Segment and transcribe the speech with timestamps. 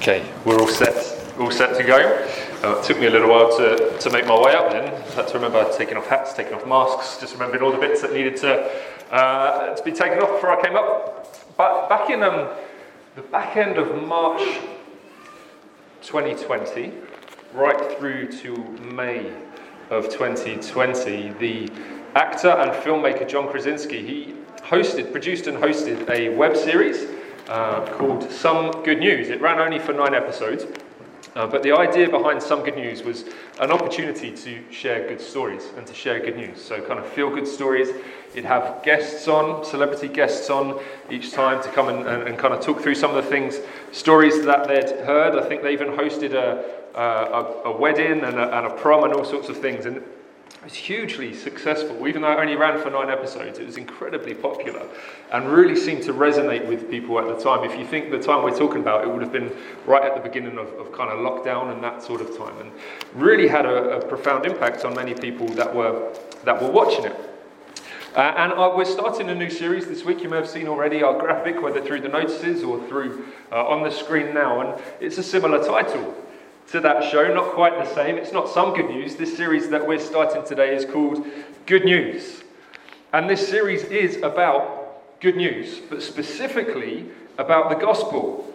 [0.00, 0.96] Okay, we're all set,
[1.38, 1.98] all set to go.
[2.64, 4.94] Uh, it took me a little while to, to make my way up then.
[4.94, 8.00] I had to remember taking off hats, taking off masks, just remembering all the bits
[8.00, 8.66] that needed to,
[9.12, 11.54] uh, to be taken off before I came up.
[11.58, 12.48] But back in um,
[13.14, 14.40] the back end of March
[16.00, 16.94] 2020,
[17.52, 18.56] right through to
[18.94, 19.30] May
[19.90, 21.70] of 2020, the
[22.14, 27.19] actor and filmmaker John Krasinski, he hosted, produced and hosted a web series
[27.50, 29.28] uh, called Some Good News.
[29.28, 30.66] It ran only for nine episodes,
[31.34, 33.24] uh, but the idea behind Some Good News was
[33.58, 36.62] an opportunity to share good stories and to share good news.
[36.62, 37.88] So, kind of feel good stories.
[38.36, 40.80] You'd have guests on, celebrity guests on
[41.10, 43.58] each time to come and, and, and kind of talk through some of the things,
[43.90, 45.34] stories that they'd heard.
[45.36, 46.64] I think they even hosted a,
[46.96, 49.86] a, a wedding and a, and a prom and all sorts of things.
[49.86, 50.04] And
[50.60, 52.06] it was hugely successful.
[52.06, 54.86] Even though it only ran for nine episodes, it was incredibly popular
[55.32, 57.64] and really seemed to resonate with people at the time.
[57.64, 59.50] If you think the time we're talking about, it would have been
[59.86, 62.70] right at the beginning of, of kind of lockdown and that sort of time, and
[63.14, 67.16] really had a, a profound impact on many people that were, that were watching it.
[68.14, 70.20] Uh, and uh, we're starting a new series this week.
[70.20, 73.82] You may have seen already our graphic, whether through the notices or through uh, on
[73.82, 76.14] the screen now, and it's a similar title
[76.70, 78.16] to that show, not quite the same.
[78.16, 79.16] It's not some good news.
[79.16, 81.26] This series that we're starting today is called
[81.66, 82.44] Good News.
[83.12, 88.54] And this series is about good news, but specifically about the gospel.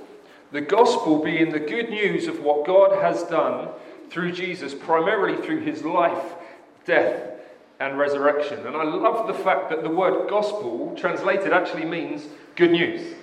[0.54, 3.68] The gospel being the good news of what God has done
[4.10, 6.36] through Jesus, primarily through his life,
[6.86, 7.32] death,
[7.82, 8.66] and resurrection.
[8.66, 13.16] And I love the fact that the word gospel translated actually means good news.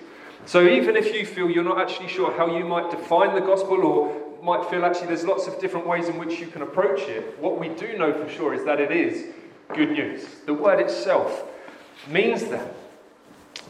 [0.45, 3.87] So even if you feel you're not actually sure how you might define the gospel
[3.87, 7.39] or might feel actually there's lots of different ways in which you can approach it,
[7.39, 9.27] what we do know for sure is that it is
[9.73, 10.27] good news.
[10.47, 11.45] The word itself
[12.09, 12.75] means that.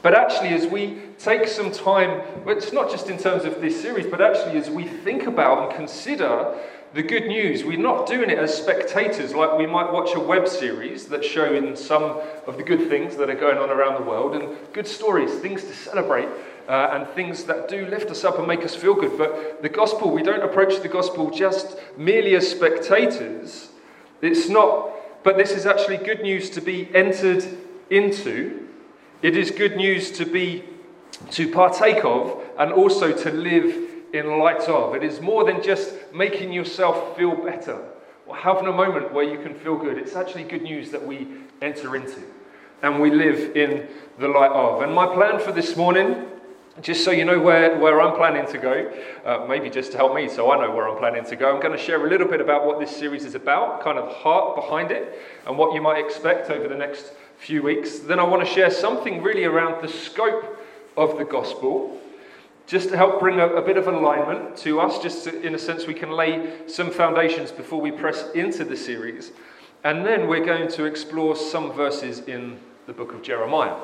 [0.00, 4.06] But actually, as we take some time, it's not just in terms of this series,
[4.06, 6.59] but actually as we think about and consider
[6.95, 10.48] the good news, we're not doing it as spectators like we might watch a web
[10.48, 12.03] series that's showing some
[12.47, 15.65] of the good things that are going on around the world and good stories, things
[15.65, 16.28] to celebrate
[16.69, 19.19] uh, and things that do lift us up and make us feel good.
[19.19, 23.71] But the gospel, we don't approach the gospel just merely as spectators.
[24.21, 24.91] It's not,
[25.25, 27.45] but this is actually good news to be entered
[27.91, 28.69] into.
[29.23, 30.65] It is good news to be,
[31.31, 34.94] to partake of, and also to live in light of.
[34.94, 37.83] It is more than just making yourself feel better
[38.27, 39.99] or having a moment where you can feel good.
[39.99, 41.27] It's actually good news that we
[41.61, 42.23] enter into
[42.83, 44.83] and we live in the light of.
[44.83, 46.27] And my plan for this morning
[46.81, 48.93] just so you know where, where I'm planning to go,
[49.27, 51.60] uh, maybe just to help me so I know where I'm planning to go, I'm
[51.60, 54.56] going to share a little bit about what this series is about, kind of heart
[54.56, 57.99] behind it, and what you might expect over the next few weeks.
[57.99, 60.65] Then I want to share something really around the scope
[60.97, 61.99] of the gospel,
[62.66, 65.59] just to help bring a, a bit of alignment to us, just to, in a
[65.59, 69.32] sense we can lay some foundations before we press into the series.
[69.84, 73.77] And then we're going to explore some verses in the book of Jeremiah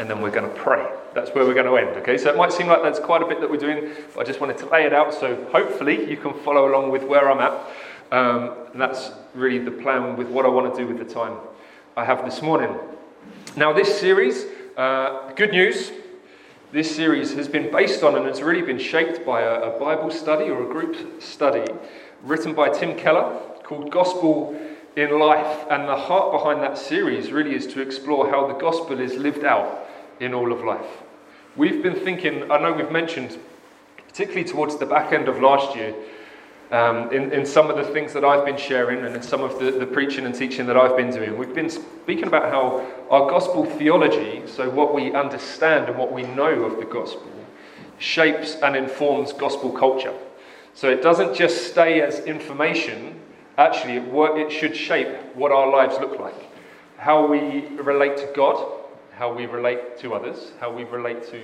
[0.00, 0.90] and then we're going to pray.
[1.14, 2.16] That's where we're going to end, okay?
[2.16, 4.40] So it might seem like that's quite a bit that we're doing, but I just
[4.40, 7.52] wanted to lay it out so hopefully you can follow along with where I'm at.
[8.10, 11.36] Um, and that's really the plan with what I want to do with the time
[11.98, 12.74] I have this morning.
[13.56, 14.46] Now, this series,
[14.78, 15.92] uh, good news,
[16.72, 20.10] this series has been based on and has really been shaped by a, a Bible
[20.10, 21.70] study or a group study
[22.22, 24.58] written by Tim Keller called Gospel
[24.96, 25.66] in Life.
[25.70, 29.44] And the heart behind that series really is to explore how the gospel is lived
[29.44, 29.88] out
[30.20, 30.86] in all of life.
[31.56, 33.38] We've been thinking, I know we've mentioned,
[34.06, 35.94] particularly towards the back end of last year,
[36.70, 39.58] um, in, in some of the things that I've been sharing and in some of
[39.58, 43.28] the, the preaching and teaching that I've been doing, we've been speaking about how our
[43.28, 47.32] gospel theology, so what we understand and what we know of the gospel,
[47.98, 50.14] shapes and informs gospel culture.
[50.74, 53.20] So it doesn't just stay as information,
[53.58, 56.36] actually, it, it should shape what our lives look like.
[56.98, 58.79] How we relate to God,
[59.20, 61.38] how we relate to others, how we relate to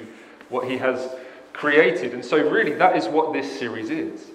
[0.48, 1.10] what He has
[1.52, 2.14] created.
[2.14, 4.30] And so, really, that is what this series is.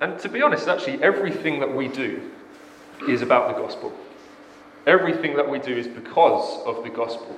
[0.00, 2.32] And to be honest, actually, everything that we do
[3.08, 3.92] is about the gospel.
[4.88, 7.36] Everything that we do is because of the gospel,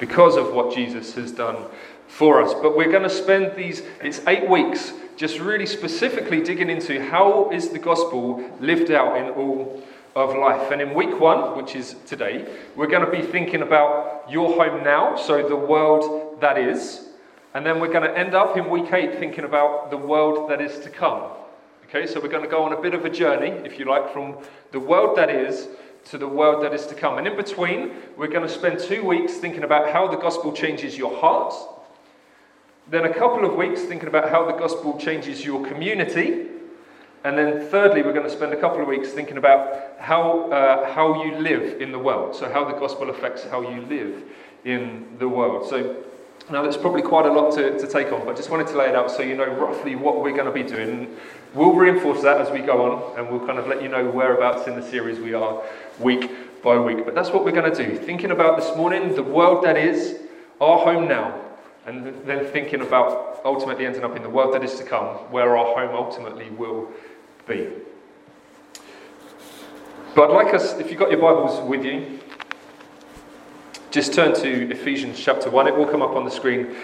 [0.00, 1.66] because of what Jesus has done
[2.08, 2.52] for us.
[2.60, 7.50] But we're going to spend these, it's eight weeks, just really specifically digging into how
[7.50, 9.80] is the gospel lived out in all
[10.16, 10.70] of life.
[10.70, 12.46] And in week one, which is today,
[12.76, 17.08] we're going to be thinking about your home now, so the world that is.
[17.54, 20.60] And then we're going to end up in week eight thinking about the world that
[20.60, 21.30] is to come.
[21.88, 24.12] Okay, so we're going to go on a bit of a journey, if you like,
[24.12, 24.36] from
[24.70, 25.68] the world that is
[26.04, 27.18] to the world that is to come.
[27.18, 30.96] And in between, we're going to spend two weeks thinking about how the gospel changes
[30.96, 31.52] your heart,
[32.90, 36.48] Then a couple of weeks thinking about how the gospel changes your community.
[37.22, 40.92] And then thirdly, we're going to spend a couple of weeks thinking about how, uh,
[40.92, 42.34] how you live in the world.
[42.34, 44.22] So, how the gospel affects how you live
[44.64, 45.68] in the world.
[45.68, 46.02] So,
[46.50, 48.88] now that's probably quite a lot to, to take on, but just wanted to lay
[48.88, 51.14] it out so you know roughly what we're going to be doing.
[51.54, 54.66] We'll reinforce that as we go on, and we'll kind of let you know whereabouts
[54.66, 55.62] in the series we are
[55.98, 56.30] week
[56.62, 57.04] by week.
[57.04, 57.96] But that's what we're going to do.
[57.96, 60.18] Thinking about this morning, the world that is,
[60.60, 61.40] our home now,
[61.86, 65.56] and then thinking about ultimately ending up in the world that is to come, where
[65.56, 66.90] our home ultimately will
[67.50, 67.68] be.
[70.14, 72.20] But I'd like us, if you've got your Bibles with you,
[73.90, 75.66] just turn to Ephesians chapter 1.
[75.66, 76.76] It will come up on the screen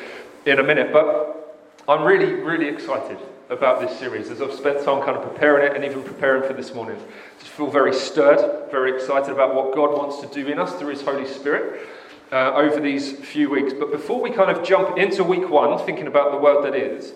[0.45, 0.93] in a minute.
[0.93, 1.57] But
[1.89, 3.19] I'm really, really excited
[3.49, 6.53] about this series as I've spent time kind of preparing it and even preparing for
[6.53, 7.01] this morning.
[7.39, 10.91] Just feel very stirred, very excited about what God wants to do in us through
[10.91, 11.89] His Holy Spirit.
[12.33, 13.73] Uh, over these few weeks.
[13.73, 17.13] But before we kind of jump into week one, thinking about the world that is,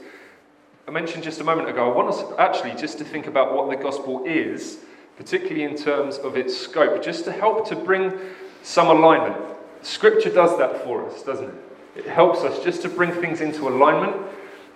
[0.89, 3.71] I mentioned just a moment ago, I want us actually just to think about what
[3.71, 4.79] the gospel is,
[5.17, 8.13] particularly in terms of its scope, just to help to bring
[8.63, 9.37] some alignment
[9.83, 11.55] Scripture does that for us, doesn't it?
[11.97, 14.15] It helps us just to bring things into alignment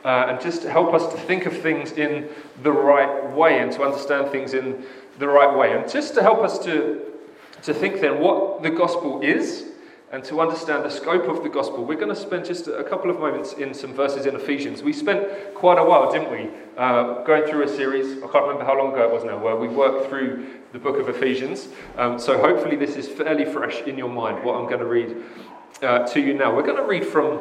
[0.05, 2.29] uh, and just to help us to think of things in
[2.63, 4.85] the right way and to understand things in
[5.19, 5.77] the right way.
[5.77, 7.13] And just to help us to,
[7.63, 9.67] to think then what the gospel is
[10.15, 13.11] and to understand the scope of the gospel, we're going to spend just a couple
[13.11, 14.81] of moments in some verses in Ephesians.
[14.81, 15.27] We spent
[15.57, 18.93] quite a while, didn't we, uh, going through a series, I can't remember how long
[18.93, 21.67] ago it was now, where we worked through the book of Ephesians.
[21.99, 25.17] Um, so hopefully this is fairly fresh in your mind, what I'm going to read
[25.83, 26.55] uh, to you now.
[26.55, 27.41] We're going to read from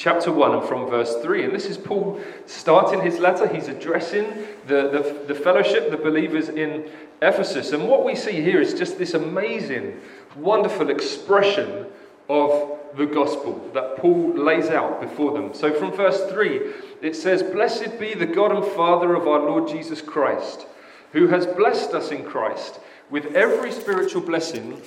[0.00, 1.44] chapter 1 and from verse 3.
[1.44, 3.46] And this is Paul starting his letter.
[3.46, 4.24] He's addressing
[4.66, 7.72] the, the, the, fellowship, the believers in Ephesus.
[7.72, 10.00] And what we see here is just this amazing,
[10.36, 11.84] wonderful expression
[12.30, 15.52] of the gospel that Paul lays out before them.
[15.52, 19.68] So from verse 3, it says, Blessed be the God and Father of our Lord
[19.68, 20.66] Jesus Christ,
[21.12, 22.80] who has blessed us in Christ
[23.10, 24.80] with every spiritual blessing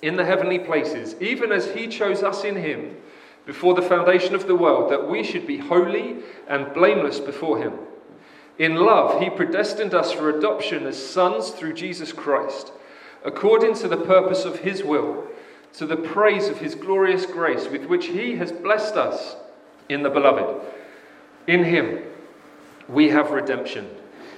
[0.00, 2.96] in the heavenly places, even as he chose us in him
[3.46, 6.16] before the foundation of the world, that we should be holy
[6.48, 7.74] and blameless before Him.
[8.58, 12.72] In love, He predestined us for adoption as sons through Jesus Christ,
[13.24, 15.26] according to the purpose of His will,
[15.74, 19.36] to the praise of His glorious grace, with which He has blessed us
[19.88, 20.64] in the Beloved.
[21.46, 22.02] In Him,
[22.88, 23.90] we have redemption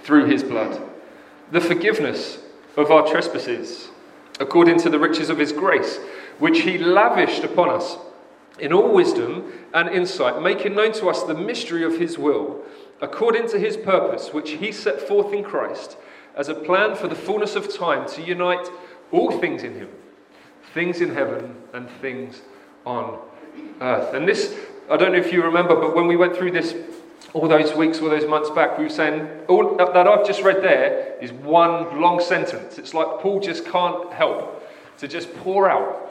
[0.02, 0.80] through His blood,
[1.52, 2.38] the forgiveness
[2.76, 3.88] of our trespasses,
[4.40, 5.98] according to the riches of His grace,
[6.38, 7.96] which He lavished upon us
[8.58, 12.62] in all wisdom and insight, making known to us the mystery of his will,
[13.00, 15.96] according to his purpose, which he set forth in Christ
[16.34, 18.68] as a plan for the fullness of time to unite
[19.12, 19.88] all things in him,
[20.74, 22.42] things in heaven and things
[22.84, 23.18] on
[23.80, 24.14] earth.
[24.14, 24.54] And this,
[24.90, 26.74] I don't know if you remember, but when we went through this
[27.32, 30.62] all those weeks, all those months back, we were saying all that I've just read
[30.62, 32.78] there is one long sentence.
[32.78, 34.66] It's like Paul just can't help
[34.98, 36.10] to just pour out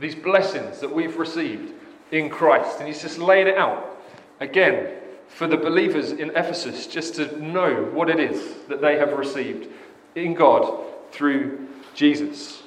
[0.00, 1.74] these blessings that we've received
[2.12, 2.78] in Christ.
[2.78, 3.98] And he's just laid it out
[4.38, 4.94] again
[5.26, 9.68] for the believers in Ephesus just to know what it is that they have received
[10.14, 12.62] in God through Jesus.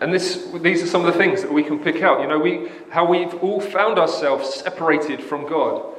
[0.00, 2.20] And this, these are some of the things that we can pick out.
[2.22, 5.94] You know, we, how we've all found ourselves separated from God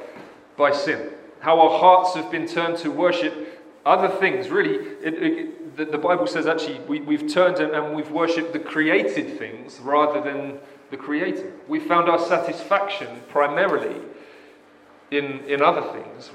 [0.56, 1.10] by sin.
[1.40, 4.50] How our hearts have been turned to worship other things.
[4.50, 8.52] Really, it, it, the, the, Bible says actually we, we've turned and, and we've worshipped
[8.52, 10.58] the created things rather than
[10.90, 11.52] the Creator.
[11.68, 14.00] We found our satisfaction primarily
[15.10, 16.30] in, in other things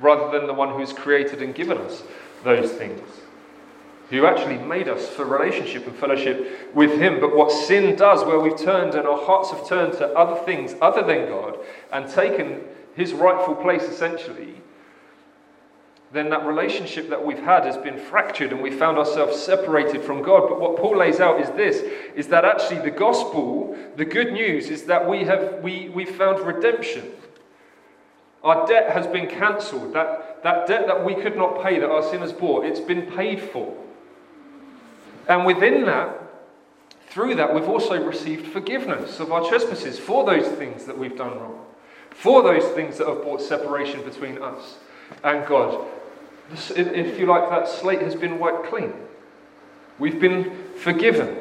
[0.00, 2.02] rather than the one who's created and given us
[2.42, 3.00] those things,
[4.10, 7.20] who actually made us for relationship and fellowship with Him.
[7.20, 10.74] But what sin does, where we've turned and our hearts have turned to other things
[10.80, 11.58] other than God
[11.92, 12.62] and taken
[12.94, 14.56] His rightful place essentially,
[16.14, 20.22] then that relationship that we've had has been fractured and we found ourselves separated from
[20.22, 20.48] God.
[20.48, 21.82] But what Paul lays out is this
[22.14, 26.38] is that actually the gospel, the good news is that we have we, we found
[26.46, 27.10] redemption.
[28.44, 29.94] Our debt has been cancelled.
[29.94, 33.10] That, that debt that we could not pay, that our sin has bought, it's been
[33.10, 33.76] paid for.
[35.28, 36.20] And within that,
[37.08, 41.40] through that, we've also received forgiveness of our trespasses for those things that we've done
[41.40, 41.64] wrong,
[42.10, 44.76] for those things that have brought separation between us
[45.22, 45.86] and God
[46.52, 48.92] if you like, that slate has been wiped clean.
[49.98, 51.38] We've been forgiven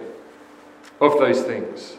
[1.02, 1.98] of those things.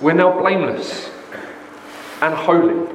[0.00, 1.10] We're now blameless
[2.20, 2.90] and holy.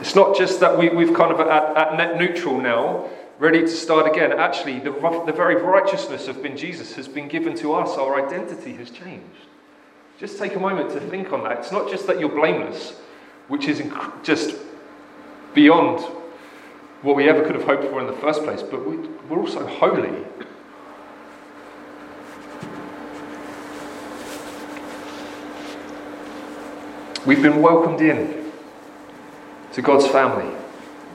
[0.00, 3.08] It's not just that we, have kind of at, at net neutral now
[3.38, 4.32] ready to start again.
[4.32, 4.90] Actually, the,
[5.26, 9.24] the very righteousness of being Jesus has been given to us, our identity has changed.
[10.18, 11.58] Just take a moment to think on that.
[11.58, 12.92] It's not just that you're blameless,
[13.48, 14.56] which is inc- just
[15.54, 16.00] beyond
[17.02, 18.96] what we ever could have hoped for in the first place, but we,
[19.28, 20.24] we're also holy.
[27.26, 28.50] We've been welcomed in
[29.72, 30.54] to God's family.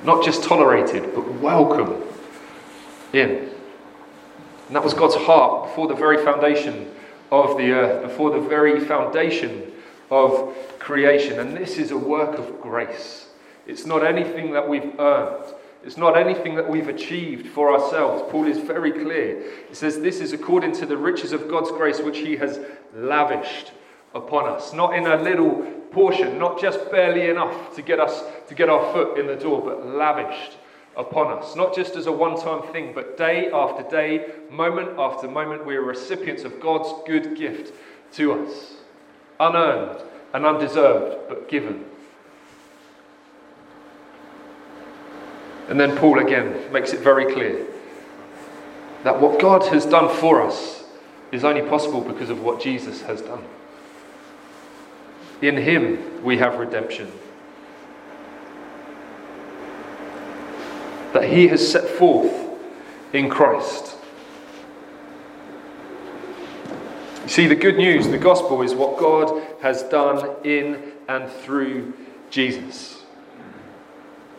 [0.04, 2.04] Not just tolerated, but welcome
[3.14, 3.50] in.
[4.68, 6.90] And that was God's heart before the very foundation
[7.32, 9.72] of the earth, before the very foundation
[10.10, 11.40] of creation.
[11.40, 13.28] And this is a work of grace.
[13.68, 15.54] It's not anything that we've earned.
[15.84, 18.24] It's not anything that we've achieved for ourselves.
[18.32, 19.44] Paul is very clear.
[19.68, 22.60] He says, This is according to the riches of God's grace, which He has
[22.94, 23.72] lavished
[24.14, 24.74] upon us.
[24.74, 28.94] Not in a little portion, not just barely enough to get us to get our
[28.94, 30.58] foot in the door, but lavished
[30.98, 31.56] upon us.
[31.56, 35.76] Not just as a one time thing, but day after day, moment after moment, we
[35.76, 37.74] are recipients of God's good gift
[38.14, 38.76] to us.
[39.40, 40.02] Unearned
[40.34, 41.86] and undeserved, but given.
[45.70, 47.66] And then Paul again makes it very clear
[49.04, 50.84] that what God has done for us
[51.32, 53.44] is only possible because of what Jesus has done.
[55.42, 57.12] In Him we have redemption.
[61.14, 62.34] That He has set forth
[63.14, 63.98] in Christ.
[67.24, 71.94] You see, the good news, the gospel, is what God has done in and through
[72.30, 73.04] Jesus.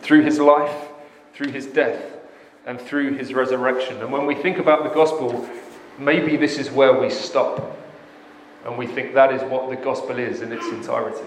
[0.01, 0.89] Through His life,
[1.33, 2.01] through His death,
[2.65, 4.01] and through His resurrection.
[4.01, 5.47] And when we think about the gospel,
[5.97, 7.77] maybe this is where we stop
[8.65, 11.23] and we think that is what the gospel is in its entirety.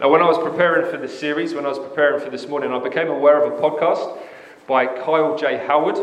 [0.00, 2.72] Now, when I was preparing for this series, when I was preparing for this morning,
[2.72, 4.18] I became aware of a podcast
[4.66, 5.58] by Kyle J.
[5.66, 5.98] Howard.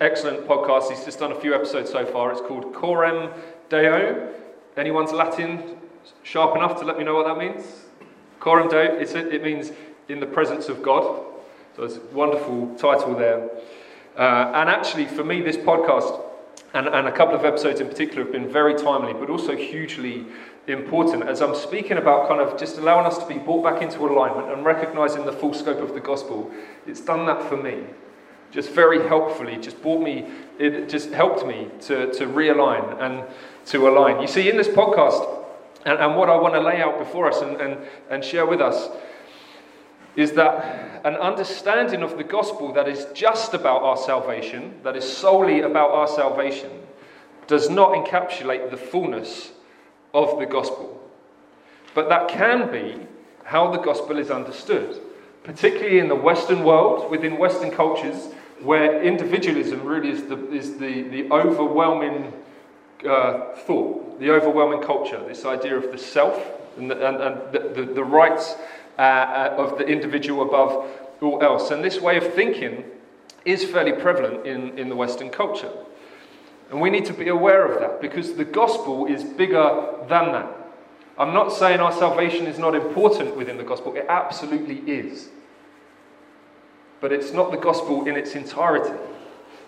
[0.00, 0.90] Excellent podcast.
[0.90, 2.32] He's just done a few episodes so far.
[2.32, 3.30] It's called Coram
[3.68, 4.32] Deo.
[4.76, 5.76] Anyone's Latin
[6.22, 7.64] sharp enough to let me know what that means?
[8.40, 9.72] Coram Deo, it means
[10.08, 11.22] in the presence of God.
[11.76, 13.48] So it's a wonderful title there.
[14.16, 16.22] Uh, and actually, for me, this podcast
[16.74, 20.26] and, and a couple of episodes in particular have been very timely, but also hugely
[20.66, 24.00] important as I'm speaking about kind of just allowing us to be brought back into
[24.00, 26.50] alignment and recognizing the full scope of the gospel.
[26.86, 27.84] It's done that for me.
[28.50, 33.24] Just very helpfully, just brought me, it just helped me to, to realign and
[33.66, 34.20] to align.
[34.20, 35.44] You see, in this podcast,
[35.84, 37.78] and, and what I want to lay out before us and, and,
[38.10, 38.88] and share with us
[40.16, 45.04] is that an understanding of the gospel that is just about our salvation, that is
[45.04, 46.70] solely about our salvation,
[47.46, 49.52] does not encapsulate the fullness
[50.16, 50.98] of the gospel.
[51.94, 53.06] But that can be
[53.44, 54.98] how the gospel is understood,
[55.44, 58.28] particularly in the Western world, within Western cultures,
[58.60, 62.32] where individualism really is the, is the, the overwhelming
[63.08, 66.42] uh, thought, the overwhelming culture, this idea of the self
[66.78, 68.56] and the, and, and the, the, the rights
[68.98, 71.70] uh, uh, of the individual above all else.
[71.70, 72.84] And this way of thinking
[73.44, 75.72] is fairly prevalent in, in the Western culture.
[76.70, 80.52] And we need to be aware of that because the gospel is bigger than that.
[81.18, 85.28] I'm not saying our salvation is not important within the gospel, it absolutely is.
[87.00, 88.98] But it's not the gospel in its entirety,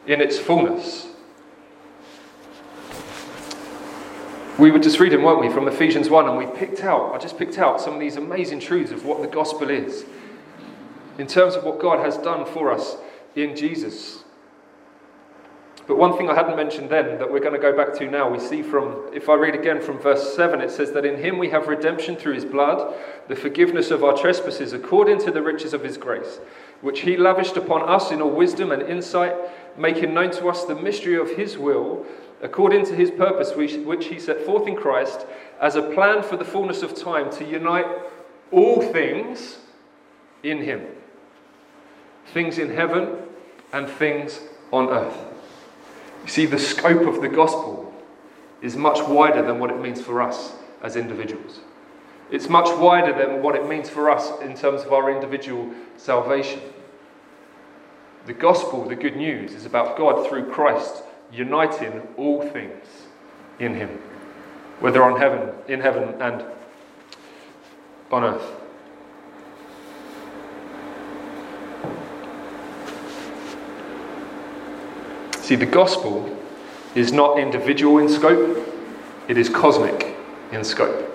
[0.07, 1.09] in its fullness.
[4.59, 7.39] we were just reading, weren't we, from Ephesians 1, and we picked out, I just
[7.39, 10.05] picked out some of these amazing truths of what the gospel is
[11.17, 12.97] in terms of what God has done for us
[13.37, 14.18] in Jesus.
[15.89, 18.29] But one thing I hadn't mentioned then that we're going to go back to now,
[18.29, 21.39] we see from, if I read again from verse 7, it says that in him
[21.39, 22.95] we have redemption through his blood,
[23.27, 26.41] the forgiveness of our trespasses according to the riches of his grace,
[26.83, 29.35] which he lavished upon us in all wisdom and insight,
[29.79, 32.05] making known to us the mystery of his will
[32.43, 35.25] according to his purpose, which he set forth in Christ
[35.59, 37.87] as a plan for the fullness of time to unite
[38.53, 39.59] all things
[40.43, 40.87] in him
[42.27, 43.17] things in heaven
[43.73, 44.41] and things
[44.71, 45.38] on earth.
[46.23, 47.93] You see, the scope of the gospel
[48.61, 51.61] is much wider than what it means for us as individuals.
[52.31, 56.61] It's much wider than what it means for us in terms of our individual salvation.
[58.27, 62.85] The gospel, the good news, is about God through Christ uniting all things
[63.59, 63.89] in him,
[64.81, 66.45] whether on heaven, in heaven and
[68.11, 68.58] on earth.
[75.49, 76.39] See, the gospel
[76.95, 78.69] is not individual in scope,
[79.29, 80.15] it is cosmic
[80.53, 81.11] in scope.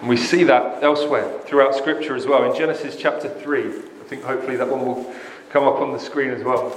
[0.00, 2.42] And we see that elsewhere throughout Scripture as well.
[2.50, 3.72] In Genesis chapter 3, I
[4.08, 5.14] think hopefully that one will
[5.50, 6.70] come up on the screen as well.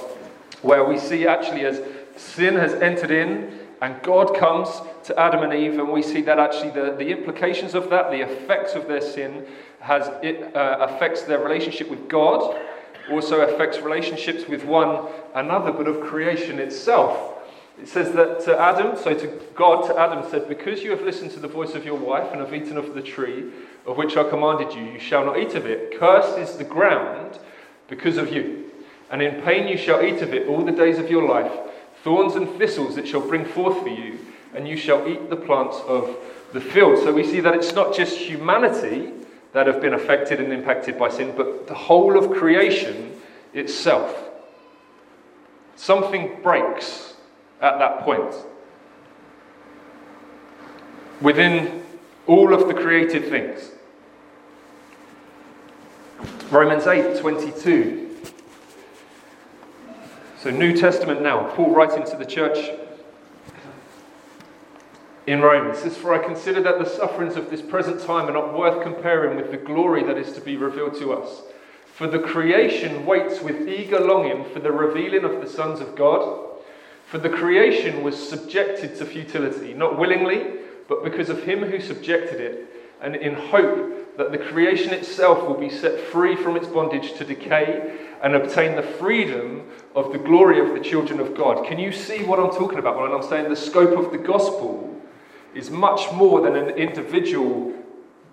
[0.62, 1.82] Where we see actually as
[2.16, 4.70] sin has entered in and God comes
[5.06, 8.22] to Adam and Eve, and we see that actually the, the implications of that, the
[8.22, 9.48] effects of their sin,
[9.80, 12.56] has it uh, affects their relationship with God,
[13.12, 17.36] also affects relationships with one another, but of creation itself.
[17.82, 21.32] It says that to Adam, so to God, to Adam said, Because you have listened
[21.32, 23.46] to the voice of your wife and have eaten of the tree
[23.86, 25.98] of which I commanded you, you shall not eat of it.
[25.98, 27.40] Cursed is the ground
[27.88, 28.72] because of you.
[29.10, 31.52] And in pain you shall eat of it all the days of your life.
[32.04, 34.20] Thorns and thistles it shall bring forth for you,
[34.54, 36.18] and you shall eat the plants of
[36.54, 37.00] the field.
[37.00, 39.14] So we see that it's not just humanity
[39.54, 43.20] that have been affected and impacted by sin, but the whole of creation
[43.54, 44.30] itself.
[45.76, 47.16] Something breaks
[47.62, 48.36] at that point.
[51.22, 51.84] Within
[52.28, 53.72] all of the created things.
[56.52, 58.10] Romans 8 22
[60.42, 62.72] so, New Testament now, Paul writing to the church
[65.30, 65.84] in Romans.
[65.84, 68.82] He says, For I consider that the sufferings of this present time are not worth
[68.82, 71.44] comparing with the glory that is to be revealed to us.
[71.86, 76.48] For the creation waits with eager longing for the revealing of the sons of God.
[77.06, 82.42] For the creation was subjected to futility, not willingly, but because of him who subjected
[82.42, 82.66] it,
[83.00, 87.24] and in hope that the creation itself will be set free from its bondage to
[87.24, 91.68] decay and obtain the freedom of the glory of the children of God.
[91.68, 94.99] Can you see what I'm talking about when I'm saying the scope of the gospel
[95.54, 97.74] is much more than an individual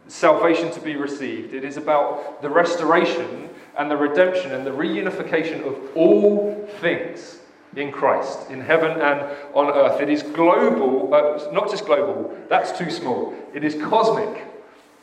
[0.08, 1.54] salvation to be received?
[1.54, 7.40] It is about the restoration and the redemption and the reunification of all things
[7.74, 9.20] in Christ, in heaven and
[9.54, 10.00] on earth.
[10.00, 13.34] It is global, uh, not just global, that's too small.
[13.54, 14.44] It is cosmic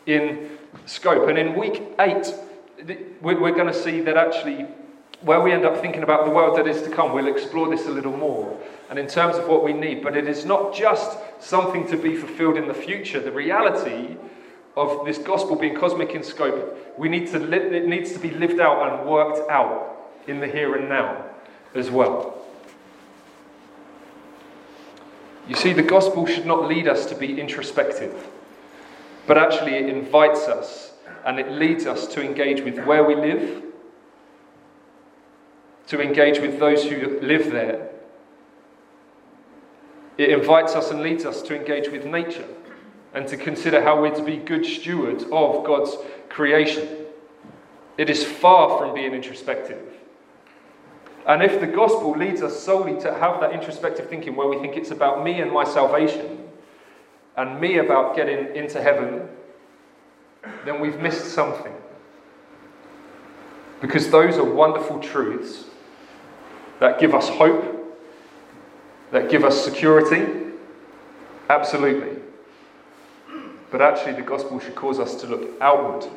[0.06, 1.30] in scope.
[1.30, 2.34] And in week eight,
[3.22, 4.66] we're going to see that actually
[5.22, 7.86] where we end up thinking about the world that is to come, we'll explore this
[7.88, 8.60] a little more.
[8.90, 12.16] And in terms of what we need, but it is not just something to be
[12.16, 13.20] fulfilled in the future.
[13.20, 14.18] The reality
[14.76, 18.32] of this gospel being cosmic in scope, we need to li- it needs to be
[18.32, 21.26] lived out and worked out in the here and now
[21.76, 22.40] as well.
[25.48, 28.28] You see, the gospel should not lead us to be introspective,
[29.28, 30.94] but actually it invites us
[31.26, 33.64] and it leads us to engage with where we live,
[35.88, 37.90] to engage with those who live there.
[40.18, 42.48] It invites us and leads us to engage with nature
[43.14, 45.96] and to consider how we're to be good stewards of God's
[46.30, 46.88] creation.
[47.98, 49.82] It is far from being introspective.
[51.28, 54.76] And if the gospel leads us solely to have that introspective thinking where we think
[54.76, 56.50] it's about me and my salvation
[57.38, 59.30] and me about getting into heaven
[60.66, 61.74] then we've missed something.
[63.82, 65.66] Because those are wonderful truths
[66.80, 67.73] that give us hope,
[69.14, 70.26] that give us security.
[71.48, 72.20] Absolutely.
[73.72, 76.10] But actually, the gospel should cause us to look outward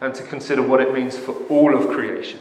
[0.00, 2.40] and to consider what it means for all of creation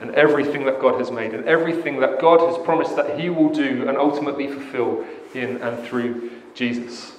[0.00, 3.48] and everything that God has made and everything that God has promised that He will
[3.48, 7.12] do and ultimately fulfill in and through Jesus.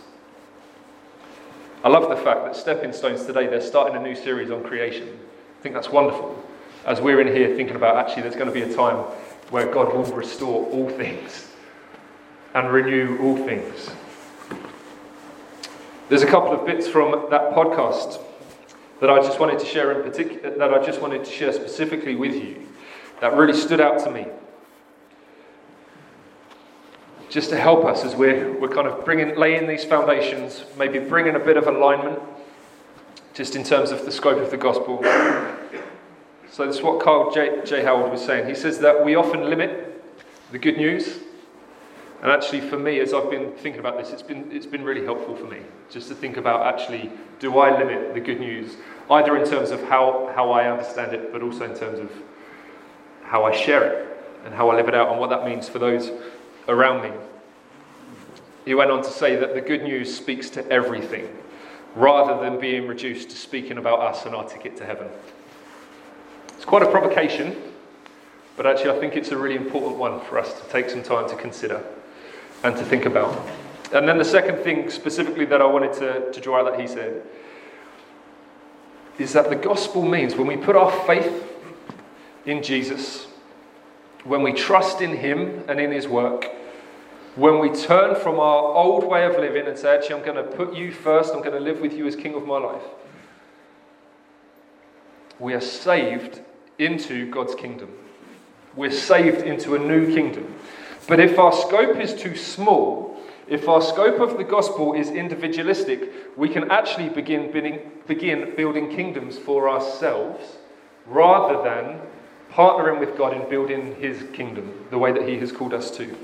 [1.84, 5.20] I love the fact that Stepping Stones today, they're starting a new series on creation.
[5.60, 6.42] I think that's wonderful.
[6.86, 8.98] As we're in here thinking about actually, there's going to be a time
[9.50, 11.47] where God will restore all things
[12.58, 13.92] and renew all things.
[16.10, 18.20] There's a couple of bits from that podcast
[19.00, 22.16] that I just wanted to share in particular, that I just wanted to share specifically
[22.16, 22.66] with you
[23.22, 24.26] that really stood out to me
[27.30, 31.36] just to help us as we're, we're kind of bringing, laying these foundations, maybe bringing
[31.36, 32.20] a bit of alignment
[33.36, 35.04] just in terms of the scope of the gospel.
[36.50, 37.62] So, this is what Kyle J.
[37.66, 37.84] J.
[37.84, 38.48] Howard was saying.
[38.48, 40.04] He says that we often limit
[40.52, 41.20] the good news.
[42.22, 45.06] And actually, for me, as I've been thinking about this, it's been, it's been really
[45.06, 48.76] helpful for me just to think about actually, do I limit the good news,
[49.12, 52.12] either in terms of how, how I understand it, but also in terms of
[53.24, 55.80] how I share it and how I live it out and what that means for
[55.80, 56.12] those
[56.68, 57.12] around me.
[58.66, 61.30] He went on to say that the good news speaks to everything,
[61.96, 65.08] rather than being reduced to speaking about us and our ticket to heaven.
[66.50, 67.56] It's quite a provocation,
[68.56, 71.30] but actually, I think it's a really important one for us to take some time
[71.30, 71.84] to consider
[72.64, 73.48] and to think about.
[73.94, 76.88] And then the second thing specifically that I wanted to, to draw out that he
[76.88, 77.24] said
[79.18, 81.44] is that the gospel means when we put our faith
[82.46, 83.28] in Jesus,
[84.24, 86.52] when we trust in him and in his work,
[87.36, 90.56] when we turn from our old way of living and say, actually, I'm going to
[90.56, 92.82] put you first, I'm going to live with you as king of my life.
[95.40, 96.42] We are saved
[96.80, 97.96] into God's kingdom.
[98.76, 100.54] We're saved into a new kingdom.
[101.08, 103.18] But if our scope is too small,
[103.48, 107.50] if our scope of the gospel is individualistic, we can actually begin,
[108.06, 110.58] begin building kingdoms for ourselves
[111.06, 112.02] rather than
[112.52, 116.16] partnering with God in building his kingdom the way that he has called us to.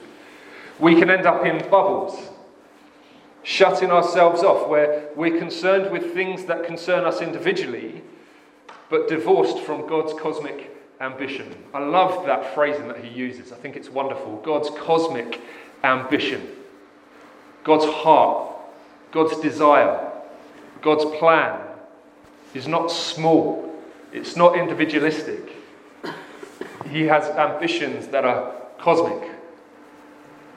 [0.79, 2.31] We can end up in bubbles,
[3.43, 8.01] shutting ourselves off, where we're concerned with things that concern us individually,
[8.89, 11.55] but divorced from God's cosmic ambition.
[11.73, 13.51] I love that phrasing that he uses.
[13.51, 14.37] I think it's wonderful.
[14.37, 15.41] God's cosmic
[15.83, 16.47] ambition,
[17.63, 18.55] God's heart,
[19.11, 20.11] God's desire,
[20.81, 21.59] God's plan
[22.53, 23.73] is not small,
[24.11, 25.55] it's not individualistic.
[26.89, 29.31] He has ambitions that are cosmic,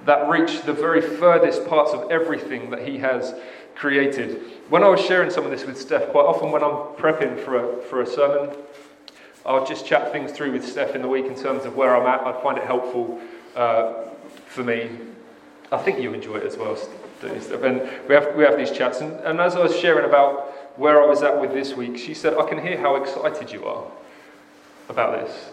[0.04, 3.34] that reach the very furthest parts of everything that he has
[3.74, 4.40] created.
[4.68, 7.78] When I was sharing some of this with Steph, quite often when I'm prepping for
[7.78, 8.56] a, for a sermon,
[9.46, 12.06] I'll just chat things through with Steph in the week in terms of where I'm
[12.06, 12.26] at.
[12.26, 13.20] I find it helpful
[13.54, 13.94] uh,
[14.46, 14.90] for me.
[15.70, 17.62] I think you enjoy it as well, Steph.
[17.62, 19.00] And we have, we have these chats.
[19.00, 22.12] And, and as I was sharing about where I was at with this week, she
[22.12, 23.84] said, I can hear how excited you are
[24.88, 25.50] about this.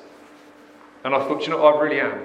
[1.04, 2.20] And I thought, you know, I really am.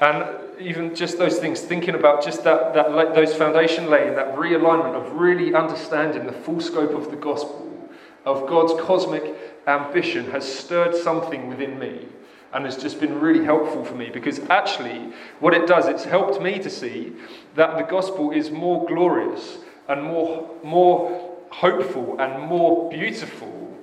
[0.00, 0.24] And
[0.60, 5.12] even just those things, thinking about just that, that those foundation laying, that realignment of
[5.12, 7.88] really understanding the full scope of the gospel,
[8.24, 12.06] of God's cosmic ambition has stirred something within me
[12.52, 16.40] and has just been really helpful for me because actually, what it does, it's helped
[16.42, 17.12] me to see
[17.54, 23.76] that the gospel is more glorious and more, more hopeful and more beautiful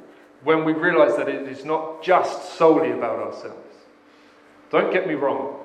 [0.44, 3.76] when we realize that it is not just solely about ourselves.
[4.72, 5.56] Don't get me wrong.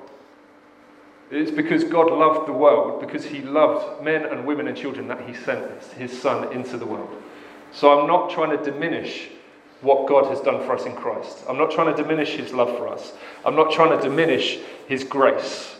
[1.31, 5.27] It's because God loved the world, because He loved men and women and children that
[5.27, 7.09] He sent His Son into the world.
[7.71, 9.29] So I'm not trying to diminish
[9.81, 11.43] what God has done for us in Christ.
[11.47, 13.13] I'm not trying to diminish his love for us.
[13.45, 15.75] I'm not trying to diminish his grace.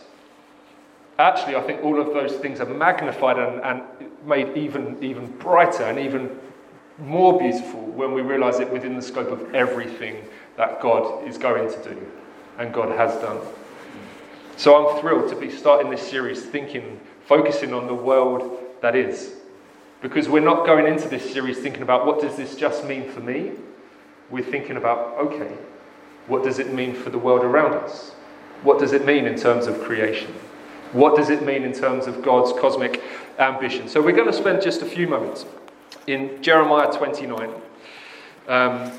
[1.18, 3.82] Actually, I think all of those things are magnified and, and
[4.26, 6.38] made even, even brighter and even
[6.98, 10.24] more beautiful when we realize it within the scope of everything
[10.56, 12.06] that God is going to do
[12.58, 13.40] and God has done.
[14.56, 19.34] So I'm thrilled to be starting this series thinking, focusing on the world that is.
[20.00, 23.20] Because we're not going into this series thinking about what does this just mean for
[23.20, 23.52] me?
[24.30, 25.56] We're thinking about okay,
[26.26, 28.12] what does it mean for the world around us?
[28.62, 30.32] What does it mean in terms of creation?
[30.92, 33.02] What does it mean in terms of God's cosmic
[33.38, 33.88] ambition?
[33.88, 35.44] So we're going to spend just a few moments
[36.06, 37.50] in Jeremiah 29.
[38.48, 38.92] Um,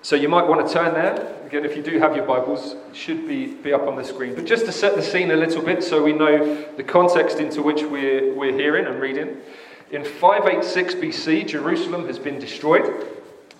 [0.00, 1.38] so you might want to turn there.
[1.46, 4.34] Again, if you do have your Bibles, it should be, be up on the screen.
[4.34, 7.62] But just to set the scene a little bit so we know the context into
[7.62, 9.36] which we're, we're hearing and reading.
[9.90, 13.06] In 586 BC, Jerusalem has been destroyed.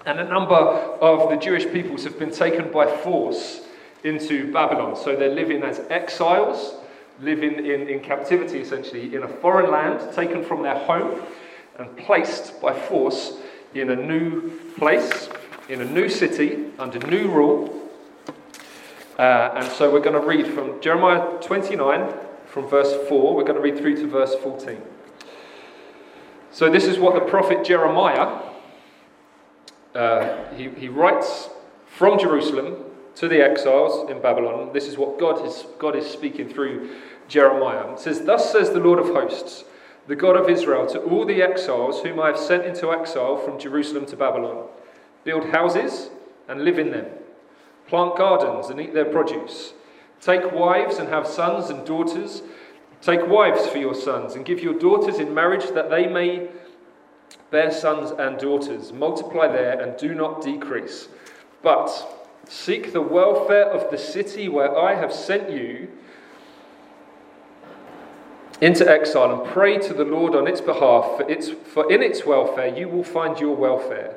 [0.04, 3.60] And a number of the Jewish peoples have been taken by force
[4.02, 4.96] into Babylon.
[4.96, 6.74] So they're living as exiles,
[7.20, 11.22] living in, in captivity essentially, in a foreign land, taken from their home
[11.78, 13.34] and placed by force
[13.74, 15.28] in a new place,
[15.68, 17.88] in a new city, under new rule.
[19.18, 22.12] Uh, and so we're going to read from Jeremiah 29,
[22.46, 24.82] from verse 4, we're going to read through to verse 14.
[26.50, 28.51] So this is what the prophet Jeremiah
[29.94, 31.50] uh, he, he writes
[31.86, 32.76] from Jerusalem
[33.16, 34.70] to the exiles in Babylon.
[34.72, 36.96] This is what God is, God is speaking through
[37.28, 37.92] Jeremiah.
[37.92, 39.64] It says, Thus says the Lord of hosts,
[40.06, 43.58] the God of Israel, to all the exiles whom I have sent into exile from
[43.58, 44.66] Jerusalem to Babylon
[45.24, 46.10] build houses
[46.48, 47.06] and live in them,
[47.86, 49.72] plant gardens and eat their produce,
[50.20, 52.42] take wives and have sons and daughters.
[53.00, 56.48] Take wives for your sons and give your daughters in marriage that they may
[57.52, 61.06] bear sons and daughters, multiply there and do not decrease.
[61.62, 61.88] But
[62.48, 65.88] seek the welfare of the city where I have sent you
[68.60, 72.24] into exile and pray to the Lord on its behalf, for, its, for in its
[72.24, 74.16] welfare you will find your welfare.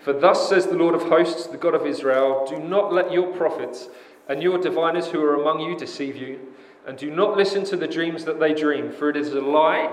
[0.00, 3.34] For thus says the Lord of hosts, the God of Israel Do not let your
[3.36, 3.88] prophets
[4.28, 6.38] and your diviners who are among you deceive you,
[6.86, 9.92] and do not listen to the dreams that they dream, for it is a lie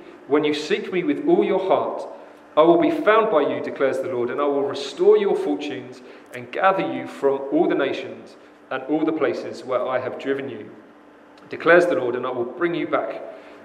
[0.27, 2.07] when you seek me with all your heart,
[2.55, 6.01] I will be found by you, declares the Lord, and I will restore your fortunes
[6.33, 8.35] and gather you from all the nations
[8.69, 10.69] and all the places where I have driven you,
[11.49, 13.21] declares the Lord, and I will bring you back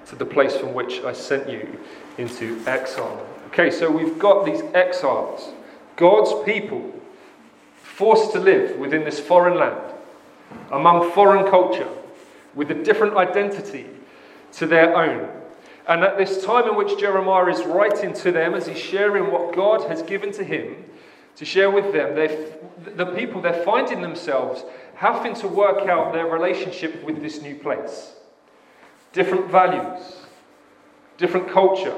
[0.06, 1.78] to the place from which I sent you
[2.16, 3.26] into exile.
[3.48, 5.52] Okay, so we've got these exiles,
[5.96, 6.92] God's people,
[7.76, 9.94] forced to live within this foreign land,
[10.70, 11.88] among foreign culture,
[12.54, 13.86] with a different identity
[14.52, 15.28] to their own.
[15.88, 19.54] And at this time in which Jeremiah is writing to them, as he's sharing what
[19.54, 20.84] God has given to him
[21.36, 22.14] to share with them,
[22.96, 28.14] the people, they're finding themselves having to work out their relationship with this new place.
[29.12, 30.16] Different values,
[31.18, 31.96] different culture,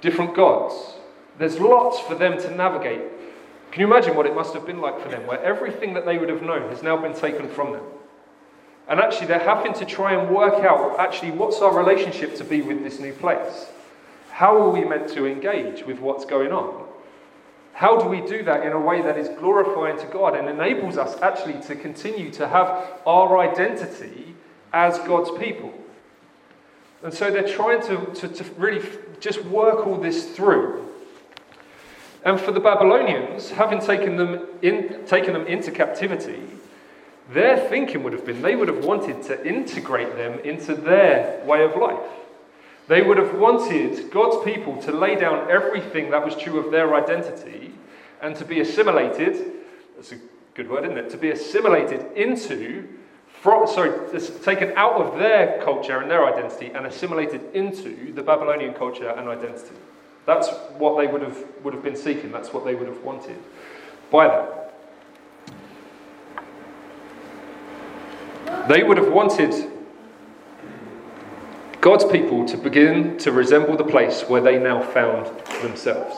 [0.00, 0.94] different gods.
[1.38, 3.00] There's lots for them to navigate.
[3.72, 6.18] Can you imagine what it must have been like for them, where everything that they
[6.18, 7.82] would have known has now been taken from them?
[8.88, 12.62] And actually, they're having to try and work out actually what's our relationship to be
[12.62, 13.66] with this new place?
[14.30, 16.86] How are we meant to engage with what's going on?
[17.74, 20.98] How do we do that in a way that is glorifying to God and enables
[20.98, 24.34] us actually to continue to have our identity
[24.72, 25.72] as God's people?
[27.02, 28.86] And so they're trying to, to, to really
[29.20, 30.88] just work all this through.
[32.24, 36.40] And for the Babylonians, having taken them, in, taken them into captivity,
[37.30, 41.62] their thinking would have been they would have wanted to integrate them into their way
[41.62, 42.00] of life.
[42.88, 46.94] They would have wanted God's people to lay down everything that was true of their
[46.94, 47.72] identity
[48.20, 49.52] and to be assimilated.
[49.96, 50.18] That's a
[50.54, 51.10] good word, isn't it?
[51.10, 52.88] To be assimilated into,
[53.40, 53.92] from, sorry,
[54.42, 59.28] taken out of their culture and their identity and assimilated into the Babylonian culture and
[59.28, 59.76] identity.
[60.26, 62.32] That's what they would have, would have been seeking.
[62.32, 63.38] That's what they would have wanted
[64.10, 64.61] by that.
[68.68, 69.70] They would have wanted
[71.80, 75.26] God's people to begin to resemble the place where they now found
[75.62, 76.14] themselves.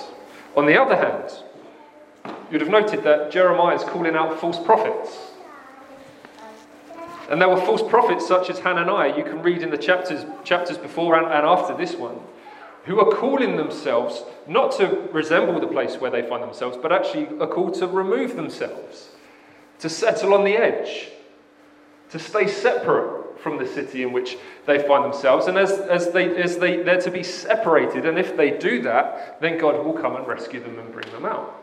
[0.57, 1.33] On the other hand,
[2.51, 5.33] you'd have noted that Jeremiah is calling out false prophets.
[7.31, 10.77] And there were false prophets such as Hananiah, you can read in the chapters, chapters
[10.77, 12.21] before and, and after this one,
[12.85, 17.27] who are calling themselves not to resemble the place where they find themselves, but actually
[17.41, 19.09] are called to remove themselves,
[19.79, 21.09] to settle on the edge,
[22.15, 25.49] to stay separate from the city in which they find themselves.
[25.49, 29.41] And as, as, they, as they, they're to be separated, and if they do that,
[29.41, 31.61] then God will come and rescue them and bring them out.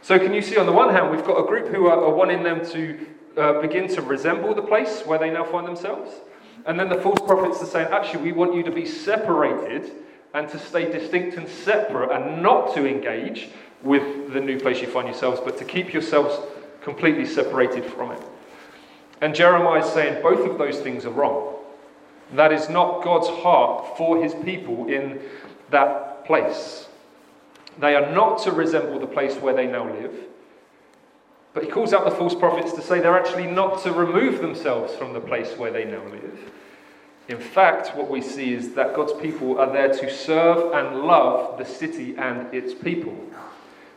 [0.00, 2.14] So, can you see on the one hand, we've got a group who are, are
[2.14, 6.10] wanting them to uh, begin to resemble the place where they now find themselves.
[6.64, 9.92] And then the false prophets are saying, actually, we want you to be separated
[10.32, 13.50] and to stay distinct and separate and not to engage
[13.82, 16.34] with the new place you find yourselves, but to keep yourselves
[16.80, 18.22] completely separated from it.
[19.20, 21.56] And Jeremiah is saying both of those things are wrong.
[22.32, 25.20] That is not God's heart for his people in
[25.70, 26.88] that place.
[27.78, 30.14] They are not to resemble the place where they now live.
[31.52, 34.94] But he calls out the false prophets to say they're actually not to remove themselves
[34.94, 36.52] from the place where they now live.
[37.28, 41.56] In fact, what we see is that God's people are there to serve and love
[41.56, 43.16] the city and its people,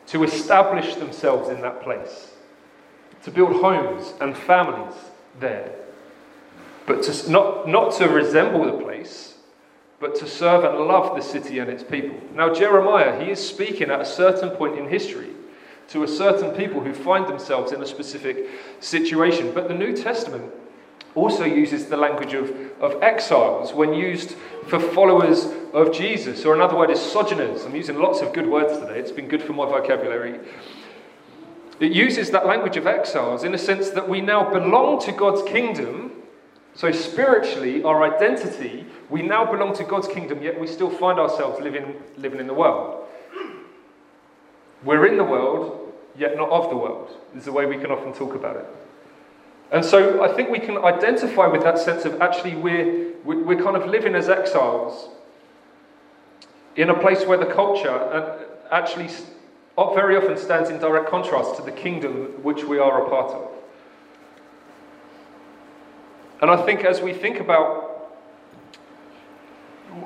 [0.08, 2.37] to establish themselves in that place
[3.24, 4.96] to build homes and families
[5.40, 5.72] there.
[6.86, 9.36] But to, not, not to resemble the place,
[10.00, 12.18] but to serve and love the city and its people.
[12.34, 15.32] Now, Jeremiah, he is speaking at a certain point in history
[15.90, 18.50] to a certain people who find themselves in a specific
[18.80, 19.54] situation.
[19.54, 20.54] But the New Testament
[21.16, 22.50] also uses the language of,
[22.80, 24.36] of exiles when used
[24.68, 27.66] for followers of Jesus, or another word is sojourners.
[27.66, 30.40] I'm using lots of good words today, it's been good for my vocabulary.
[31.80, 35.44] It uses that language of exiles in a sense that we now belong to God's
[35.44, 36.12] kingdom.
[36.74, 41.62] So, spiritually, our identity, we now belong to God's kingdom, yet we still find ourselves
[41.62, 43.06] living, living in the world.
[44.84, 48.14] We're in the world, yet not of the world, is the way we can often
[48.14, 48.66] talk about it.
[49.72, 53.76] And so I think we can identify with that sense of actually we're, we're kind
[53.76, 55.10] of living as exiles
[56.76, 58.38] in a place where the culture uh,
[59.78, 63.52] very often stands in direct contrast to the kingdom which we are a part of.
[66.42, 67.88] And I think as we think about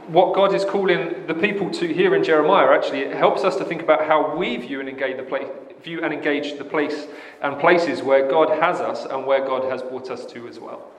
[0.08, 3.66] what God is calling the people to here in Jeremiah, actually, it helps us to
[3.66, 5.48] think about how we view and engage the place,
[5.84, 7.08] view and engage the place
[7.42, 10.92] and places where God has us and where God has brought us to as well.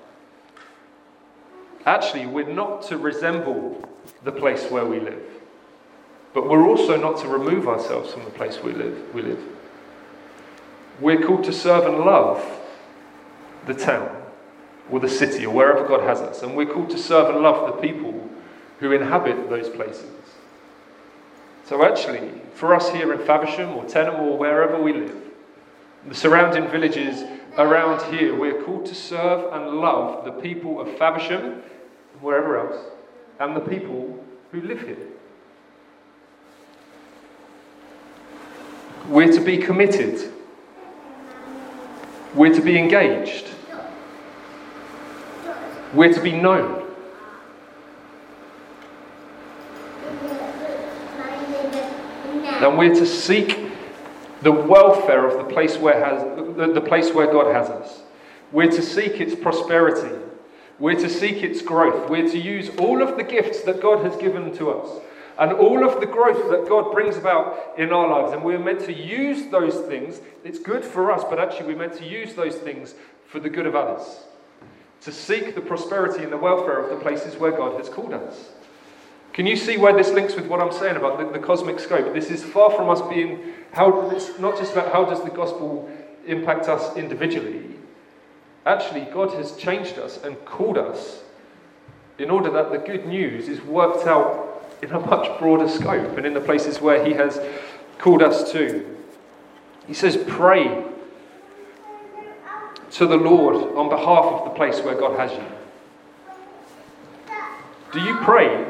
[1.87, 3.89] Actually, we're not to resemble
[4.25, 5.42] the place where we live.
[6.35, 9.15] But we're also not to remove ourselves from the place we live.
[9.15, 9.43] We live.
[11.01, 12.43] We're called to serve and love
[13.67, 14.23] the town
[14.91, 16.43] or the city or wherever God has us.
[16.43, 18.29] And we're called to serve and love the people
[18.81, 20.11] who inhabit those places.
[21.65, 25.17] So, actually, for us here in Faversham or Teynham or wherever we live,
[26.07, 27.25] the surrounding villages
[27.57, 31.63] around here, we're called to serve and love the people of Faversham,
[32.21, 32.85] wherever else,
[33.39, 34.97] and the people who live here.
[39.09, 40.33] We're to be committed.
[42.35, 43.47] We're to be engaged.
[45.93, 46.89] We're to be known.
[52.45, 53.73] And we're to seek
[54.43, 56.23] the welfare of the place where, has,
[56.57, 58.03] the, the place where God has us.
[58.53, 60.17] We're to seek its prosperity.
[60.79, 62.09] We're to seek its growth.
[62.09, 65.01] We're to use all of the gifts that God has given to us
[65.39, 68.33] and all of the growth that God brings about in our lives.
[68.33, 70.21] And we're meant to use those things.
[70.45, 72.95] It's good for us, but actually, we're meant to use those things
[73.27, 74.25] for the good of others.
[75.03, 78.51] To seek the prosperity and the welfare of the places where God has called us.
[79.33, 82.13] Can you see where this links with what I'm saying about the, the cosmic scope?
[82.13, 85.91] This is far from us being how it's not just about how does the gospel
[86.27, 87.65] impact us individually.
[88.67, 91.23] Actually, God has changed us and called us
[92.19, 94.52] in order that the good news is worked out
[94.83, 97.41] in a much broader scope and in the places where He has
[97.99, 98.85] called us to.
[99.87, 100.85] He says, Pray
[102.91, 105.45] to the Lord on behalf of the place where God has you.
[107.93, 108.67] Do you pray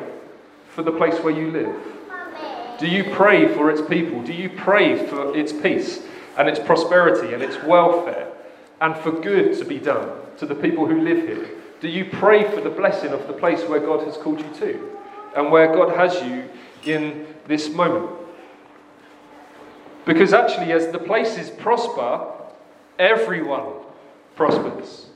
[0.68, 1.74] for the place where you live?
[2.78, 4.22] Do you pray for its people?
[4.22, 6.02] Do you pray for its peace
[6.36, 8.28] and its prosperity and its welfare
[8.80, 11.48] and for good to be done to the people who live here?
[11.80, 14.91] Do you pray for the blessing of the place where God has called you to
[15.36, 16.48] and where God has you
[16.84, 18.10] in this moment?
[20.04, 22.26] Because actually, as the places prosper,
[22.98, 23.74] everyone
[24.34, 25.06] prospers.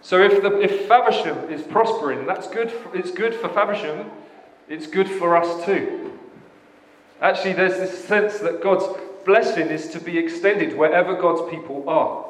[0.00, 2.70] So if, the, if Faversham is prospering, that's good.
[2.70, 4.10] For, it's good for Faversham
[4.68, 6.18] it's good for us too.
[7.20, 8.84] Actually, there's this sense that God's
[9.24, 12.26] blessing is to be extended wherever God's people are.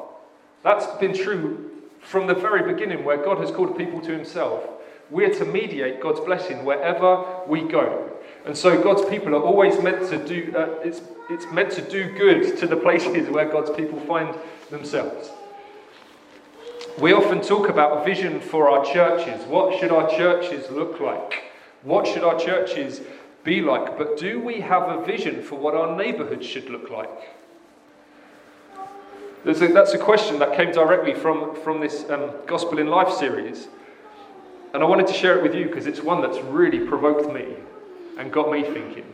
[0.63, 4.63] That's been true from the very beginning, where God has called people to Himself.
[5.09, 8.11] We're to mediate God's blessing wherever we go.
[8.45, 12.11] And so God's people are always meant to do, uh, it's, it's meant to do
[12.17, 14.35] good to the places where God's people find
[14.69, 15.29] themselves.
[16.99, 19.45] We often talk about a vision for our churches.
[19.45, 21.43] What should our churches look like?
[21.83, 23.01] What should our churches
[23.43, 23.97] be like?
[23.97, 27.35] But do we have a vision for what our neighbourhoods should look like?
[29.45, 33.67] A, that's a question that came directly from, from this um, Gospel in Life series.
[34.73, 37.55] And I wanted to share it with you because it's one that's really provoked me
[38.17, 39.05] and got me thinking.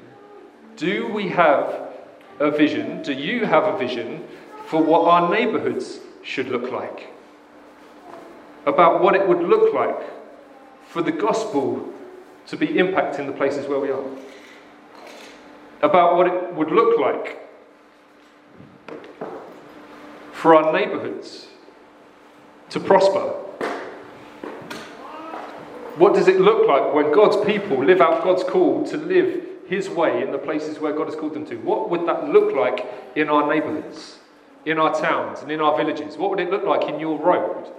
[0.78, 1.94] Do we have
[2.40, 3.02] a vision?
[3.04, 4.24] Do you have a vision
[4.66, 7.10] for what our neighbourhoods should look like?
[8.66, 10.00] About what it would look like
[10.88, 11.90] for the gospel
[12.48, 14.04] to be impacting the places where we are.
[15.82, 17.40] About what it would look like
[20.32, 21.48] for our neighbourhoods
[22.70, 23.43] to prosper.
[25.96, 29.90] What does it look like when God's people live out God's call to live His
[29.90, 31.56] way in the places where God has called them to?
[31.58, 34.18] What would that look like in our neighbourhoods,
[34.66, 36.18] in our towns, and in our villages?
[36.18, 37.72] What would it look like in your road?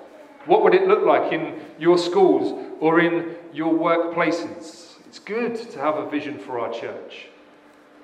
[0.46, 4.92] What would it look like in your schools or in your workplaces?
[5.06, 7.28] It's good to have a vision for our church.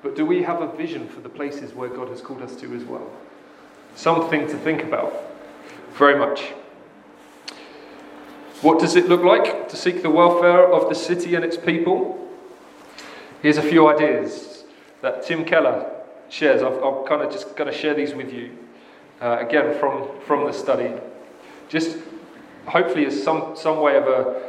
[0.02, 2.74] But do we have a vision for the places where God has called us to
[2.74, 3.10] as well?
[3.94, 5.14] Something to think about
[5.92, 6.52] very much.
[8.62, 12.28] What does it look like to seek the welfare of the city and its people?
[13.40, 14.64] Here's a few ideas
[15.00, 15.90] that Tim Keller
[16.28, 16.62] shares.
[16.62, 18.50] i am kind of just going to share these with you
[19.22, 20.92] uh, again from, from the study.
[21.70, 21.96] Just
[22.66, 24.42] hopefully as some, some way of a,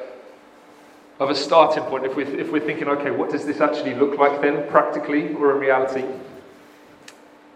[1.22, 4.18] of a starting point if we're, if we're thinking, okay, what does this actually look
[4.18, 6.04] like then, practically or in reality?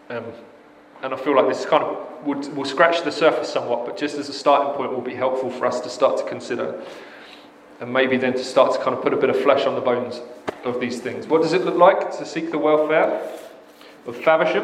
[0.09, 0.23] Um,
[1.03, 4.17] and I feel like this kind of would, will scratch the surface somewhat, but just
[4.17, 6.81] as a starting point will be helpful for us to start to consider.
[7.79, 9.81] And maybe then to start to kind of put a bit of flesh on the
[9.81, 10.21] bones
[10.63, 11.27] of these things.
[11.27, 13.21] What does it look like to seek the welfare
[14.07, 14.63] of Faversham,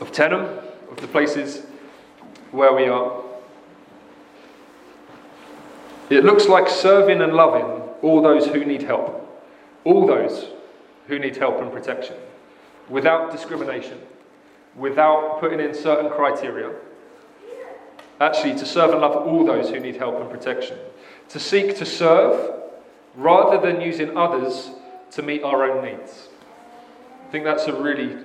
[0.00, 1.66] of Teynham, of the places
[2.52, 3.22] where we are?
[6.08, 9.22] It looks like serving and loving all those who need help.
[9.84, 10.46] All those
[11.08, 12.16] who need help and protection.
[12.88, 13.98] Without discrimination.
[14.76, 16.70] Without putting in certain criteria.
[18.20, 20.78] Actually, to serve and love all those who need help and protection.
[21.30, 22.62] To seek to serve
[23.14, 24.70] rather than using others
[25.12, 26.28] to meet our own needs.
[27.26, 28.16] I think that's a really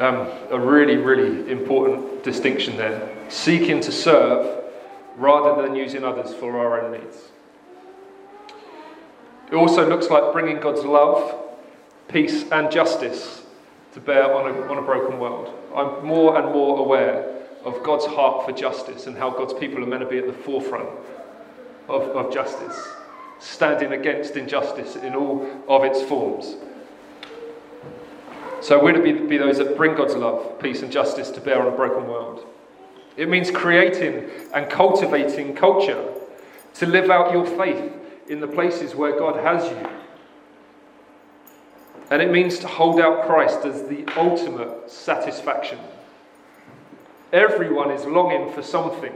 [0.00, 3.08] um, a really, really important distinction there.
[3.28, 4.64] Seeking to serve
[5.16, 7.28] rather than using others for our own needs.
[9.52, 11.34] It also looks like bringing God's love,
[12.12, 13.42] peace, and justice
[13.92, 15.54] to bear on a, on a broken world.
[15.74, 19.86] I'm more and more aware of God's heart for justice and how God's people are
[19.86, 20.88] meant to be at the forefront
[21.88, 22.88] of, of justice,
[23.38, 26.56] standing against injustice in all of its forms.
[28.62, 31.60] So we're to be, be those that bring God's love, peace, and justice to bear
[31.60, 32.46] on a broken world.
[33.16, 36.12] It means creating and cultivating culture
[36.74, 37.92] to live out your faith
[38.28, 39.88] in the places where God has you.
[42.10, 45.78] And it means to hold out Christ as the ultimate satisfaction.
[47.32, 49.12] Everyone is longing for something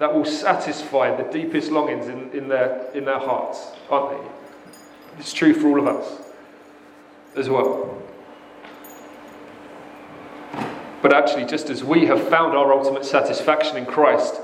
[0.00, 4.28] that will satisfy the deepest longings in, in, their, in their hearts, aren't they?
[5.18, 6.22] It's true for all of us
[7.36, 8.02] as well.
[11.02, 14.40] But actually, just as we have found our ultimate satisfaction in Christ,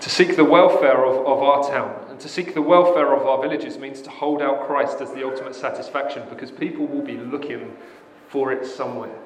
[0.00, 3.78] to seek the welfare of, of our town to seek the welfare of our villages
[3.78, 7.76] means to hold out Christ as the ultimate satisfaction because people will be looking
[8.28, 9.16] for it somewhere.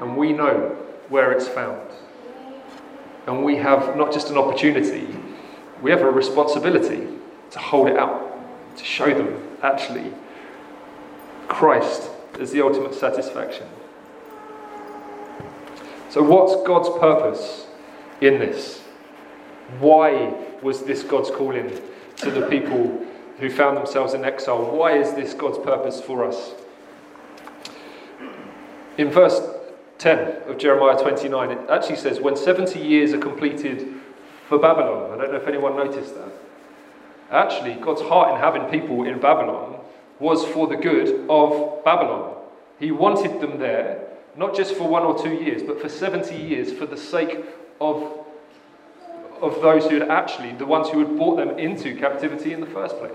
[0.00, 0.76] And we know
[1.08, 1.88] where it's found.
[3.26, 5.08] And we have not just an opportunity,
[5.82, 7.08] we have a responsibility
[7.50, 10.12] to hold it out, to show them actually
[11.48, 13.66] Christ is the ultimate satisfaction.
[16.10, 17.66] So, what's God's purpose
[18.20, 18.80] in this?
[19.78, 20.34] Why
[20.64, 21.80] was this God's calling
[22.16, 23.06] to the people
[23.38, 24.64] who found themselves in exile?
[24.76, 26.54] Why is this God's purpose for us?
[28.98, 29.40] In verse
[29.98, 33.94] 10 of Jeremiah 29, it actually says, When 70 years are completed
[34.48, 35.12] for Babylon.
[35.12, 36.32] I don't know if anyone noticed that.
[37.30, 39.80] Actually, God's heart in having people in Babylon
[40.20, 42.36] was for the good of Babylon.
[42.78, 44.06] He wanted them there,
[44.36, 47.44] not just for one or two years, but for 70 years for the sake
[47.80, 48.23] of
[49.44, 52.66] of those who had actually, the ones who had brought them into captivity in the
[52.66, 53.10] first place.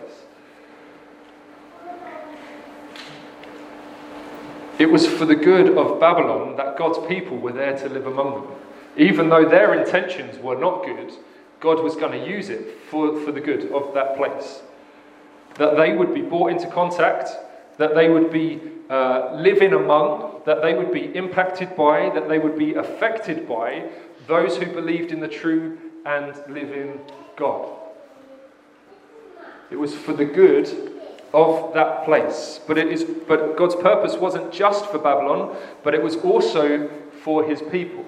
[4.80, 8.34] It was for the good of Babylon that God's people were there to live among
[8.34, 8.48] them.
[8.96, 11.12] Even though their intentions were not good,
[11.60, 14.62] God was going to use it for, for the good of that place.
[15.56, 17.30] That they would be brought into contact,
[17.78, 22.40] that they would be uh, living among, that they would be impacted by, that they
[22.40, 23.90] would be affected by
[24.28, 27.00] those who believed in the true and living
[27.36, 27.76] God.
[29.72, 30.68] It was for the good
[31.34, 32.60] of that place.
[32.68, 36.90] But, it is, but God's purpose wasn't just for Babylon, but it was also
[37.24, 38.06] for his people.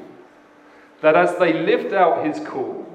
[1.02, 2.88] That as they lived out his call,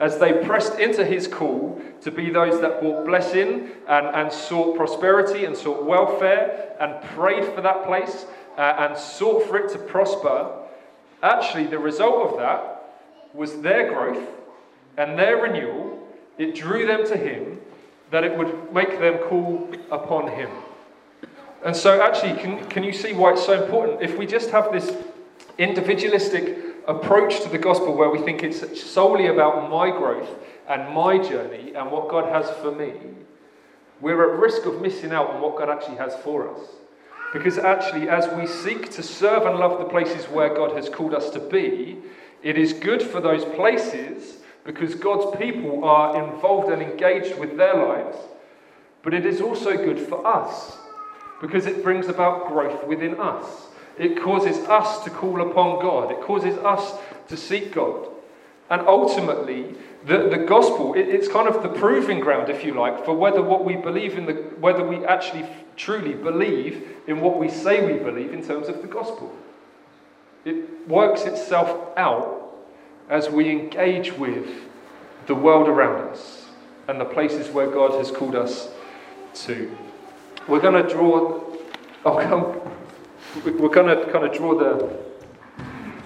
[0.00, 4.76] as they pressed into his call to be those that brought blessing and, and sought
[4.76, 8.26] prosperity and sought welfare and prayed for that place
[8.58, 10.50] uh, and sought for it to prosper,
[11.22, 12.70] actually, the result of that
[13.32, 14.28] was their growth
[14.96, 16.06] and their renewal,
[16.38, 17.60] it drew them to Him,
[18.10, 20.50] that it would make them call upon Him.
[21.64, 24.02] And so, actually, can, can you see why it's so important?
[24.02, 24.94] If we just have this
[25.58, 30.28] individualistic approach to the gospel where we think it's solely about my growth
[30.68, 32.92] and my journey and what God has for me,
[34.00, 36.60] we're at risk of missing out on what God actually has for us.
[37.32, 41.14] Because actually, as we seek to serve and love the places where God has called
[41.14, 41.98] us to be,
[42.42, 44.33] it is good for those places
[44.64, 48.16] because God's people are involved and engaged with their lives.
[49.02, 50.78] But it is also good for us
[51.40, 53.66] because it brings about growth within us.
[53.98, 56.98] It causes us to call upon God, it causes us
[57.28, 58.08] to seek God.
[58.70, 59.74] And ultimately,
[60.06, 63.42] the, the gospel, it, it's kind of the proving ground, if you like, for whether
[63.42, 65.46] what we believe in the, whether we actually
[65.76, 69.34] truly believe in what we say we believe in terms of the gospel.
[70.46, 72.43] It works itself out
[73.08, 74.48] as we engage with
[75.26, 76.46] the world around us
[76.88, 78.68] and the places where God has called us
[79.34, 79.76] to.
[80.48, 81.42] We're going to draw,
[82.04, 82.70] oh,
[83.44, 84.98] we're going to kind of draw the,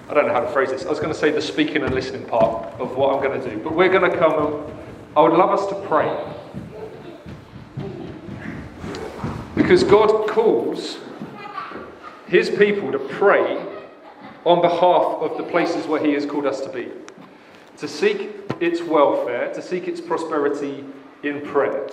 [0.09, 0.85] I don't know how to phrase this.
[0.85, 3.49] I was going to say the speaking and listening part of what I'm going to
[3.49, 4.33] do, but we're going to come
[5.17, 6.07] I would love us to pray.
[9.55, 10.97] Because God calls
[12.27, 13.57] his people to pray
[14.49, 16.89] on behalf of the places where He has called us to be,
[17.77, 20.83] to seek its welfare, to seek its prosperity
[21.21, 21.87] in prayer.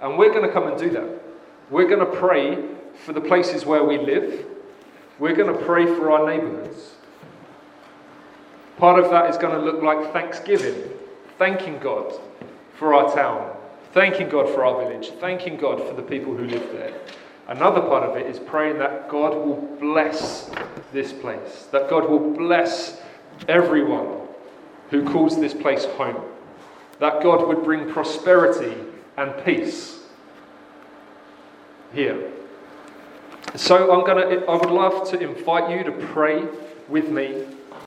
[0.00, 1.20] And we're going to come and do that.
[1.68, 2.64] We're going to pray
[3.04, 4.46] for the places where we live,
[5.18, 6.94] we're going to pray for our neighborhoods.
[8.78, 10.88] Part of that is going to look like thanksgiving,
[11.38, 12.12] thanking God
[12.78, 13.52] for our town,
[13.92, 16.94] thanking God for our village, thanking God for the people who live there.
[17.48, 20.50] Another part of it is praying that God will bless
[20.92, 23.00] this place, that God will bless
[23.48, 24.26] everyone
[24.90, 26.22] who calls this place home,
[26.98, 28.74] that God would bring prosperity
[29.16, 30.00] and peace
[31.92, 32.32] here.
[33.54, 36.44] So I'm gonna I would love to invite you to pray
[36.88, 37.44] with me